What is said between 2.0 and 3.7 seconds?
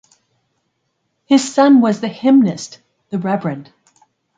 the hymnist The Rev.